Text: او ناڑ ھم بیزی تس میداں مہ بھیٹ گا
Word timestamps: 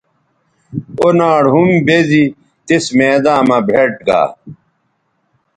او 0.99 1.07
ناڑ 1.17 1.43
ھم 1.53 1.69
بیزی 1.85 2.23
تس 2.65 2.85
میداں 2.97 3.41
مہ 3.47 3.57
بھیٹ 3.67 3.93
گا 4.07 4.21